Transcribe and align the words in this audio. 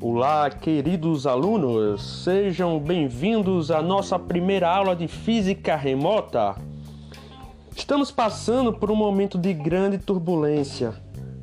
Olá, 0.00 0.50
queridos 0.50 1.26
alunos, 1.26 2.22
sejam 2.22 2.78
bem-vindos 2.78 3.70
à 3.70 3.82
nossa 3.82 4.18
primeira 4.18 4.68
aula 4.68 4.94
de 4.94 5.08
física 5.08 5.74
remota. 5.74 6.54
Estamos 7.74 8.10
passando 8.10 8.72
por 8.72 8.90
um 8.90 8.94
momento 8.94 9.36
de 9.36 9.52
grande 9.52 9.98
turbulência, 9.98 10.94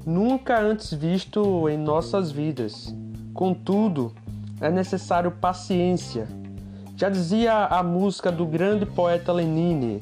nunca 0.05 0.61
antes 0.61 0.93
visto 0.93 1.67
em 1.67 1.77
nossas 1.77 2.31
vidas. 2.31 2.95
Contudo, 3.33 4.13
é 4.61 4.69
necessário 4.69 5.31
paciência. 5.31 6.27
Já 6.95 7.09
dizia 7.09 7.65
a 7.65 7.83
música 7.83 8.31
do 8.31 8.45
grande 8.45 8.85
poeta 8.85 9.33
Lenine: 9.33 10.01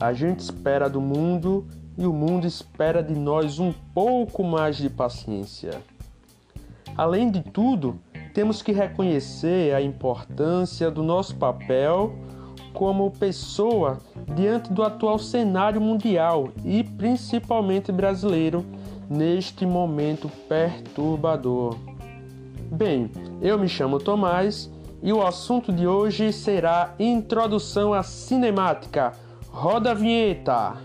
a 0.00 0.12
gente 0.12 0.40
espera 0.40 0.88
do 0.88 1.00
mundo 1.00 1.66
e 1.96 2.06
o 2.06 2.12
mundo 2.12 2.46
espera 2.46 3.02
de 3.02 3.14
nós 3.14 3.58
um 3.58 3.72
pouco 3.94 4.42
mais 4.42 4.76
de 4.76 4.88
paciência. 4.88 5.80
Além 6.96 7.30
de 7.30 7.42
tudo, 7.42 7.98
temos 8.34 8.62
que 8.62 8.72
reconhecer 8.72 9.74
a 9.74 9.80
importância 9.80 10.90
do 10.90 11.02
nosso 11.02 11.36
papel 11.36 12.14
como 12.72 13.10
pessoa 13.10 13.98
diante 14.34 14.72
do 14.72 14.82
atual 14.82 15.18
cenário 15.18 15.80
mundial 15.80 16.48
e 16.64 16.82
principalmente 16.82 17.92
brasileiro 17.92 18.64
neste 19.08 19.66
momento 19.66 20.30
perturbador. 20.48 21.76
Bem, 22.70 23.10
eu 23.42 23.58
me 23.58 23.68
chamo 23.68 23.98
Tomás 23.98 24.70
e 25.02 25.12
o 25.12 25.22
assunto 25.22 25.72
de 25.72 25.86
hoje 25.86 26.32
será 26.32 26.94
Introdução 26.98 27.92
à 27.92 28.02
Cinemática. 28.02 29.12
Roda 29.50 29.90
a 29.90 29.94
vinheta! 29.94 30.76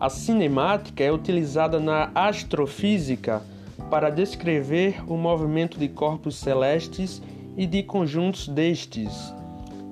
A 0.00 0.08
cinemática 0.08 1.04
é 1.04 1.12
utilizada 1.12 1.78
na 1.78 2.10
astrofísica 2.14 3.42
para 3.90 4.08
descrever 4.08 5.04
o 5.06 5.14
movimento 5.14 5.78
de 5.78 5.88
corpos 5.88 6.36
celestes 6.36 7.20
e 7.54 7.66
de 7.66 7.82
conjuntos 7.82 8.48
destes. 8.48 9.34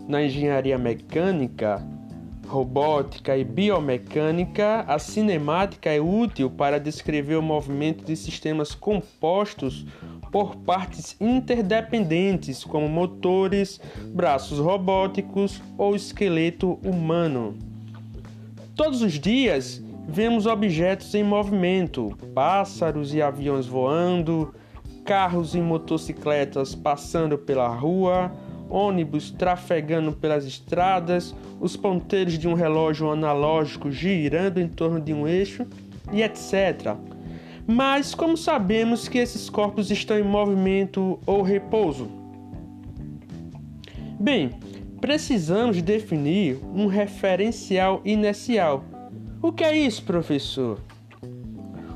Na 0.08 0.22
engenharia 0.22 0.78
mecânica, 0.78 1.86
robótica 2.48 3.36
e 3.36 3.44
biomecânica, 3.44 4.80
a 4.88 4.98
cinemática 4.98 5.90
é 5.90 6.00
útil 6.00 6.50
para 6.50 6.80
descrever 6.80 7.36
o 7.36 7.42
movimento 7.42 8.04
de 8.04 8.16
sistemas 8.16 8.74
compostos 8.74 9.86
por 10.32 10.56
partes 10.56 11.14
interdependentes, 11.20 12.64
como 12.64 12.88
motores, 12.88 13.80
braços 14.14 14.58
robóticos 14.58 15.62
ou 15.76 15.94
esqueleto 15.94 16.78
humano. 16.82 17.56
Todos 18.74 19.02
os 19.02 19.12
dias, 19.12 19.82
vemos 20.08 20.46
objetos 20.46 21.14
em 21.14 21.22
movimento, 21.22 22.16
pássaros 22.34 23.12
e 23.14 23.20
aviões 23.20 23.66
voando, 23.66 24.54
carros 25.04 25.54
e 25.54 25.60
motocicletas 25.60 26.74
passando 26.74 27.36
pela 27.36 27.68
rua, 27.68 28.32
ônibus 28.70 29.30
trafegando 29.30 30.12
pelas 30.12 30.44
estradas, 30.44 31.34
os 31.60 31.76
ponteiros 31.76 32.38
de 32.38 32.46
um 32.46 32.54
relógio 32.54 33.10
analógico 33.10 33.90
girando 33.90 34.58
em 34.58 34.68
torno 34.68 35.00
de 35.00 35.12
um 35.12 35.26
eixo 35.26 35.66
e 36.12 36.22
etc. 36.22 36.96
Mas 37.66 38.14
como 38.14 38.36
sabemos 38.36 39.08
que 39.08 39.18
esses 39.18 39.50
corpos 39.50 39.90
estão 39.90 40.18
em 40.18 40.22
movimento 40.22 41.18
ou 41.26 41.42
repouso? 41.42 42.08
Bem, 44.18 44.50
precisamos 45.00 45.80
definir 45.82 46.58
um 46.74 46.86
referencial 46.86 48.00
inercial 48.04 48.84
o 49.40 49.52
que 49.52 49.62
é 49.62 49.76
isso, 49.76 50.02
professor? 50.02 50.80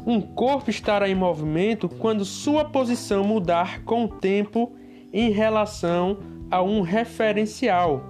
Um 0.06 0.20
corpo 0.20 0.70
estará 0.70 1.08
em 1.08 1.14
movimento 1.14 1.88
quando 1.88 2.25
sua 2.25 2.64
posição 2.64 3.25
mudar 3.25 3.82
com 3.82 4.04
o 4.04 4.08
tempo 4.08 4.72
em 5.12 5.30
relação 5.30 6.19
a 6.52 6.62
um 6.62 6.82
referencial. 6.82 8.04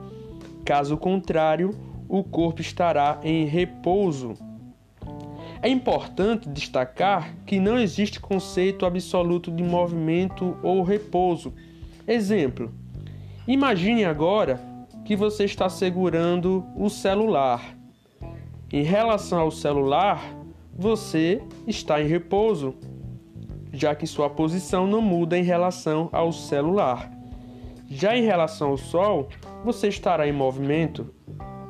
Caso 0.67 0.99
contrário, 0.99 1.71
o 2.09 2.23
corpo 2.23 2.61
estará 2.61 3.19
em 3.23 3.47
repouso. 3.47 4.35
É 5.63 5.69
importante 5.69 6.49
destacar 6.49 7.35
que 7.47 7.59
não 7.59 7.79
existe 7.79 8.21
conceito 8.21 8.85
absoluto 8.85 9.51
de 9.51 9.63
movimento 9.63 10.59
ou 10.63 10.83
repouso. 10.83 11.55
Exemplo: 12.07 12.71
imagine 13.49 14.05
agora 14.05 14.61
que 15.05 15.17
você 15.17 15.45
está 15.45 15.71
segurando 15.71 16.67
o 16.77 16.91
celular 16.91 17.77
em 18.73 18.83
relação 18.83 19.39
ao 19.39 19.51
celular, 19.51 20.35
você 20.75 21.43
está 21.67 22.01
em 22.01 22.07
repouso, 22.07 22.75
já 23.71 23.95
que 23.95 24.07
sua 24.07 24.31
posição 24.31 24.87
não 24.87 25.03
muda 25.03 25.37
em 25.37 25.43
relação 25.43 26.09
ao 26.11 26.33
celular. 26.33 27.22
Já 27.95 28.17
em 28.17 28.23
relação 28.23 28.71
ao 28.71 28.79
Sol, 28.79 29.29
você 29.63 29.89
estará 29.89 30.27
em 30.27 30.33
movimento, 30.33 31.15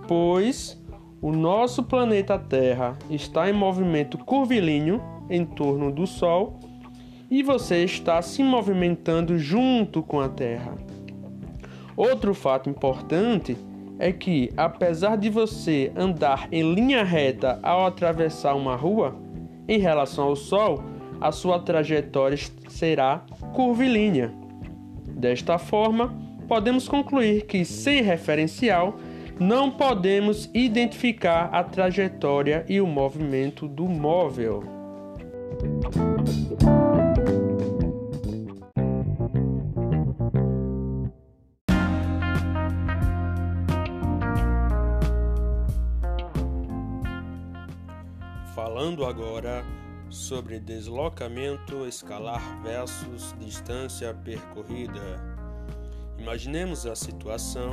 pois 0.06 0.80
o 1.20 1.32
nosso 1.32 1.82
planeta 1.82 2.38
Terra 2.38 2.96
está 3.10 3.50
em 3.50 3.52
movimento 3.52 4.16
curvilíneo 4.18 5.02
em 5.28 5.44
torno 5.44 5.90
do 5.90 6.06
Sol 6.06 6.60
e 7.28 7.42
você 7.42 7.82
está 7.82 8.22
se 8.22 8.40
movimentando 8.40 9.36
junto 9.36 10.00
com 10.00 10.20
a 10.20 10.28
Terra. 10.28 10.78
Outro 11.96 12.34
fato 12.34 12.70
importante 12.70 13.56
é 13.98 14.12
que, 14.12 14.48
apesar 14.56 15.16
de 15.16 15.28
você 15.28 15.92
andar 15.96 16.46
em 16.52 16.72
linha 16.72 17.02
reta 17.02 17.58
ao 17.64 17.84
atravessar 17.84 18.54
uma 18.54 18.76
rua, 18.76 19.16
em 19.66 19.78
relação 19.80 20.28
ao 20.28 20.36
Sol, 20.36 20.84
a 21.20 21.32
sua 21.32 21.58
trajetória 21.58 22.38
será 22.68 23.24
curvilínea. 23.52 24.41
Desta 25.22 25.56
forma, 25.56 26.12
podemos 26.48 26.88
concluir 26.88 27.46
que, 27.46 27.64
sem 27.64 28.02
referencial, 28.02 28.96
não 29.38 29.70
podemos 29.70 30.50
identificar 30.52 31.44
a 31.52 31.62
trajetória 31.62 32.66
e 32.68 32.80
o 32.80 32.88
movimento 32.88 33.68
do 33.68 33.84
móvel. 33.84 34.64
Falando 48.56 49.04
agora 49.04 49.64
sobre 50.12 50.60
deslocamento 50.60 51.86
escalar 51.86 52.62
versus 52.62 53.34
distância 53.40 54.12
percorrida. 54.12 55.00
Imaginemos 56.18 56.84
a 56.86 56.94
situação 56.94 57.72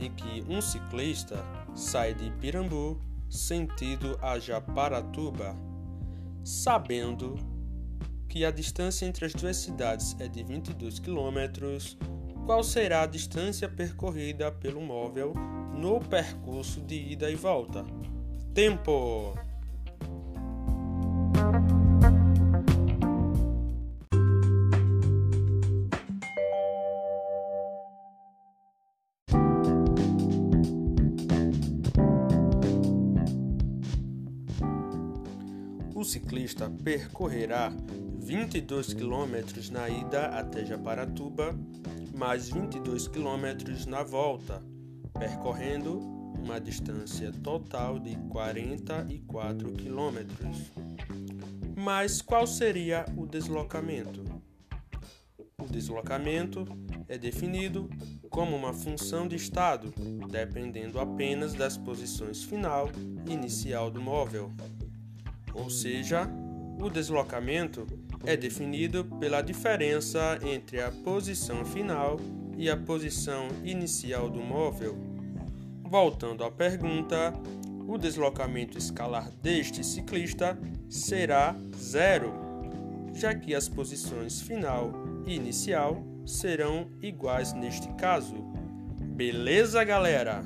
em 0.00 0.10
que 0.10 0.44
um 0.48 0.60
ciclista 0.60 1.42
sai 1.74 2.14
de 2.14 2.30
Pirambu 2.32 3.00
sentido 3.30 4.18
a 4.20 4.38
Japaratuba, 4.38 5.56
sabendo 6.42 7.36
que 8.28 8.44
a 8.44 8.50
distância 8.50 9.06
entre 9.06 9.26
as 9.26 9.32
duas 9.32 9.56
cidades 9.56 10.16
é 10.18 10.26
de 10.26 10.42
22 10.42 10.98
quilômetros, 10.98 11.96
qual 12.44 12.64
será 12.64 13.02
a 13.02 13.06
distância 13.06 13.68
percorrida 13.68 14.50
pelo 14.50 14.80
móvel 14.80 15.32
no 15.74 16.00
percurso 16.00 16.80
de 16.80 16.96
ida 17.12 17.30
e 17.30 17.36
volta? 17.36 17.84
Tempo! 18.52 19.47
Ciclista 36.08 36.70
percorrerá 36.82 37.70
22 38.18 38.94
km 38.94 39.70
na 39.70 39.88
ida 39.88 40.26
até 40.28 40.64
Japaratuba, 40.64 41.54
mais 42.16 42.48
22 42.48 43.08
km 43.08 43.86
na 43.86 44.02
volta, 44.02 44.62
percorrendo 45.18 45.98
uma 46.38 46.58
distância 46.58 47.30
total 47.44 47.98
de 47.98 48.16
44 48.30 49.72
km. 49.72 50.18
Mas 51.76 52.22
qual 52.22 52.46
seria 52.46 53.04
o 53.16 53.26
deslocamento? 53.26 54.24
O 55.60 55.66
deslocamento 55.70 56.64
é 57.06 57.18
definido 57.18 57.88
como 58.30 58.56
uma 58.56 58.72
função 58.72 59.28
de 59.28 59.36
estado, 59.36 59.92
dependendo 60.30 60.98
apenas 60.98 61.52
das 61.52 61.76
posições 61.76 62.42
final 62.42 62.88
e 63.26 63.32
inicial 63.32 63.90
do 63.90 64.00
móvel 64.00 64.52
ou 65.54 65.70
seja, 65.70 66.28
O 66.80 66.88
deslocamento 66.88 67.84
é 68.24 68.36
definido 68.36 69.04
pela 69.18 69.42
diferença 69.42 70.38
entre 70.44 70.80
a 70.80 70.92
posição 70.92 71.64
final 71.64 72.20
e 72.56 72.70
a 72.70 72.76
posição 72.76 73.48
inicial 73.64 74.30
do 74.30 74.40
móvel. 74.40 74.96
Voltando 75.82 76.44
à 76.44 76.50
pergunta, 76.52 77.32
o 77.86 77.98
deslocamento 77.98 78.78
escalar 78.78 79.28
deste 79.42 79.84
ciclista 79.84 80.56
será 80.88 81.56
zero, 81.76 82.32
já 83.12 83.34
que 83.34 83.56
as 83.56 83.68
posições 83.68 84.40
final 84.40 84.92
e 85.26 85.34
inicial 85.34 86.00
serão 86.24 86.92
iguais 87.02 87.52
neste 87.52 87.88
caso. 87.94 88.36
Beleza, 89.16 89.82
galera? 89.82 90.44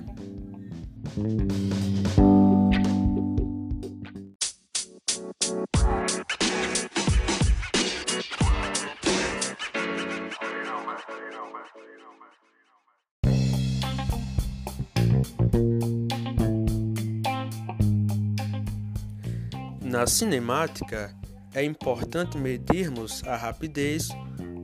Na 19.80 20.06
cinemática, 20.06 21.14
é 21.54 21.62
importante 21.62 22.38
medirmos 22.38 23.22
a 23.24 23.36
rapidez 23.36 24.08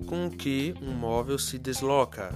com 0.06 0.31
que 0.31 0.75
um 0.81 0.93
móvel 0.93 1.38
se 1.38 1.58
desloca. 1.58 2.31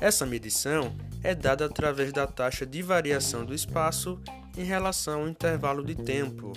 Essa 0.00 0.24
medição 0.24 0.96
é 1.22 1.34
dada 1.34 1.66
através 1.66 2.12
da 2.12 2.26
taxa 2.26 2.64
de 2.64 2.80
variação 2.82 3.44
do 3.44 3.54
espaço 3.54 4.18
em 4.56 4.64
relação 4.64 5.20
ao 5.20 5.28
intervalo 5.28 5.84
de 5.84 5.94
tempo. 5.94 6.52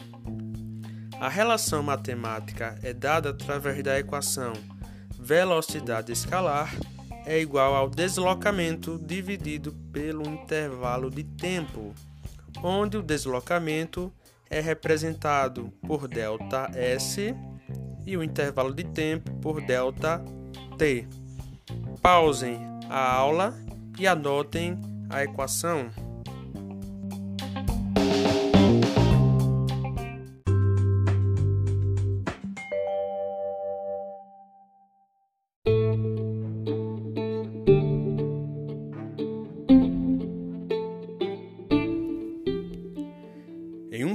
A 1.19 1.27
relação 1.27 1.83
matemática 1.83 2.79
é 2.81 2.93
dada 2.93 3.29
através 3.29 3.83
da 3.83 3.99
equação 3.99 4.53
velocidade 5.19 6.11
escalar 6.11 6.73
é 7.25 7.39
igual 7.39 7.75
ao 7.75 7.89
deslocamento 7.89 8.99
dividido 8.99 9.73
pelo 9.91 10.27
intervalo 10.27 11.09
de 11.09 11.23
tempo, 11.23 11.93
onde 12.63 12.97
o 12.97 13.03
deslocamento 13.03 14.11
é 14.49 14.59
representado 14.59 15.71
por 15.87 16.07
ΔS 16.07 17.17
e 18.05 18.17
o 18.17 18.23
intervalo 18.23 18.73
de 18.73 18.83
tempo 18.83 19.31
por 19.35 19.61
ΔT. 19.61 21.07
Pausem 22.01 22.59
a 22.89 23.13
aula 23.13 23.53
e 23.97 24.07
anotem 24.07 24.79
a 25.09 25.23
equação. 25.23 25.89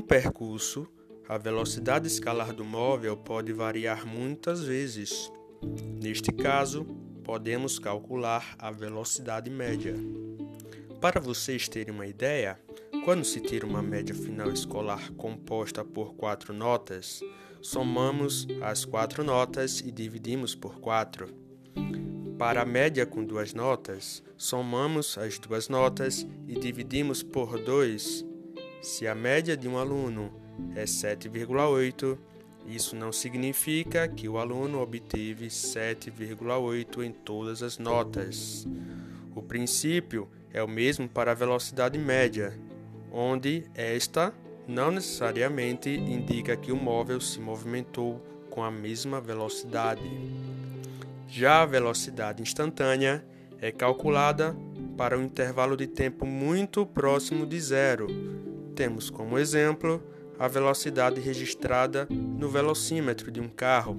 Percurso, 0.06 0.87
a 1.29 1.37
velocidade 1.37 2.06
escalar 2.06 2.53
do 2.53 2.64
móvel 2.64 3.17
pode 3.17 3.53
variar 3.53 4.06
muitas 4.06 4.62
vezes. 4.62 5.31
Neste 6.00 6.31
caso, 6.31 6.85
podemos 7.25 7.79
calcular 7.79 8.55
a 8.58 8.70
velocidade 8.70 9.50
média. 9.50 9.94
Para 11.00 11.20
vocês 11.20 11.69
terem 11.69 11.93
uma 11.93 12.06
ideia, 12.06 12.58
quando 13.05 13.25
se 13.25 13.41
tira 13.41 13.67
uma 13.67 13.82
média 13.82 14.14
final 14.14 14.50
escolar 14.50 15.11
composta 15.12 15.85
por 15.85 16.14
quatro 16.14 16.55
notas, 16.55 17.20
somamos 17.61 18.47
as 18.62 18.85
quatro 18.85 19.25
notas 19.25 19.81
e 19.81 19.91
dividimos 19.91 20.55
por 20.55 20.79
quatro. 20.79 21.29
Para 22.38 22.62
a 22.62 22.67
média 22.67 23.06
com 23.06 23.25
duas 23.25 23.55
notas, 23.55 24.23
somamos 24.37 25.17
as 25.19 25.38
duas 25.38 25.69
notas 25.69 26.26
e 26.47 26.55
dividimos 26.55 27.23
por 27.23 27.59
dois 27.59 28.25
se 28.87 29.05
a 29.09 29.17
média 29.17 29.56
de 29.56 29.67
um 29.67 29.77
aluno 29.77 30.33
é 30.77 30.85
7,8, 30.85 32.17
isso 32.69 32.94
não 32.94 33.11
significa 33.11 34.06
que 34.06 34.29
o 34.29 34.38
aluno 34.38 34.81
obteve 34.81 35.49
7,8 35.49 37.03
em 37.03 37.11
todas 37.11 37.65
as 37.65 37.79
notas. 37.79 38.65
O 39.35 39.43
princípio 39.43 40.29
é 40.53 40.62
o 40.62 40.69
mesmo 40.69 41.09
para 41.09 41.33
a 41.33 41.35
velocidade 41.35 41.99
média, 41.99 42.56
onde 43.11 43.65
esta 43.75 44.33
não 44.69 44.93
necessariamente 44.93 45.91
indica 45.91 46.56
que 46.56 46.71
o 46.71 46.77
móvel 46.77 47.21
se 47.21 47.41
movimentou 47.41 48.25
com 48.49 48.62
a 48.62 48.71
mesma 48.71 49.21
velocidade. 49.21 50.09
Já 51.27 51.62
a 51.62 51.67
velocidade 51.67 52.41
instantânea 52.41 53.27
é 53.61 53.73
calculada 53.73 54.56
para 54.97 55.19
um 55.19 55.25
intervalo 55.25 55.77
de 55.77 55.88
tempo 55.88 56.25
muito 56.25 56.87
próximo 56.87 57.44
de 57.44 57.61
zero, 57.61 58.36
temos 58.76 59.08
como 59.08 59.38
exemplo 59.38 60.02
a 60.38 60.46
velocidade 60.46 61.19
registrada 61.19 62.06
no 62.11 62.50
velocímetro 62.50 63.31
de 63.31 63.40
um 63.40 63.49
carro. 63.49 63.96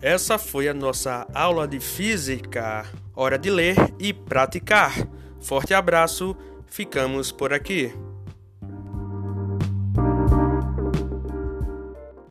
Essa 0.00 0.38
foi 0.38 0.68
a 0.68 0.74
nossa 0.74 1.26
aula 1.34 1.66
de 1.66 1.80
física. 1.80 2.86
Hora 3.16 3.36
de 3.36 3.50
ler 3.50 3.76
e 3.98 4.12
praticar. 4.12 4.92
Forte 5.40 5.74
abraço, 5.74 6.36
ficamos 6.66 7.32
por 7.32 7.52
aqui. 7.52 7.92